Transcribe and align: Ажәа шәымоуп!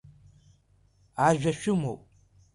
Ажәа 1.27 1.51
шәымоуп! 1.59 2.01